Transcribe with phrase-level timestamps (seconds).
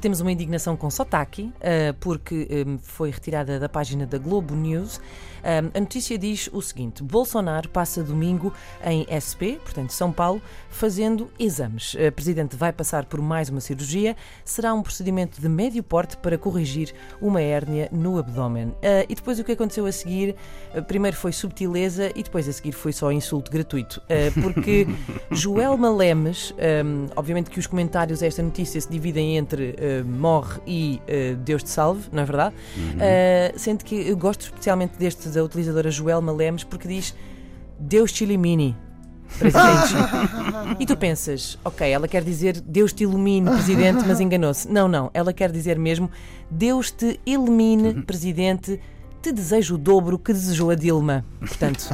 [0.00, 5.00] temos uma indignação com sotaque, uh, porque um, foi retirada da página da Globo News.
[5.42, 8.52] Um, a notícia diz o seguinte: Bolsonaro passa domingo
[8.84, 10.40] em SP, portanto São Paulo,
[10.70, 11.94] fazendo exames.
[11.94, 14.16] O presidente vai passar por mais uma cirurgia.
[14.44, 18.72] Será um procedimento de médio porte para corrigir uma hérnia no abdômen.
[19.08, 20.36] E depois o que aconteceu a seguir?
[20.86, 24.00] Primeiro foi subtileza e depois a seguir foi só insulto gratuito.
[24.42, 24.86] porque
[25.30, 31.00] Joelma Lemes, um, obviamente que os comentários a esta notícia se dividem entre morre e
[31.44, 32.54] Deus te salve, não é verdade?
[32.76, 33.58] Uhum.
[33.58, 37.14] sendo que eu gosto especialmente deste da utilizadora Joelma Lemos porque diz
[37.78, 38.76] Deus te elimine.
[39.38, 39.94] Presidente.
[40.78, 44.68] e tu pensas, ok, ela quer dizer Deus te ilumine, Presidente, mas enganou-se.
[44.68, 46.10] Não, não, ela quer dizer mesmo
[46.50, 48.80] Deus te elimine, Presidente,
[49.20, 51.24] te desejo o dobro que desejou a Dilma.
[51.38, 51.88] Portanto.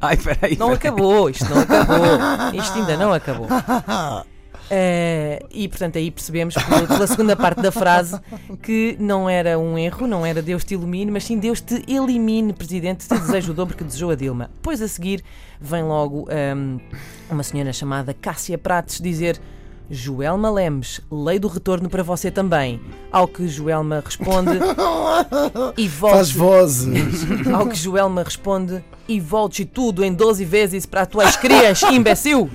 [0.00, 0.76] Ai, peraí, não peraí.
[0.76, 2.06] acabou, isto não acabou.
[2.54, 3.48] Isto ainda não acabou.
[4.70, 6.54] Uh, e portanto aí percebemos
[6.86, 8.16] pela segunda parte da frase
[8.62, 12.52] que não era um erro, não era Deus te ilumine, mas sim Deus te elimine,
[12.52, 14.48] Presidente, te desejo o dobro que desejou a Dilma.
[14.62, 15.24] Pois a seguir
[15.60, 16.78] vem logo um,
[17.28, 19.40] uma senhora chamada Cássia Prates dizer
[19.90, 22.80] Joelma Lemes, lei do retorno para você também.
[23.10, 24.52] Ao que Joelma responde
[25.76, 26.16] e volte.
[26.16, 27.26] Faz vozes.
[27.52, 32.48] Ao que Joelma responde e volte tudo em 12 vezes para as tuas crias, imbecil.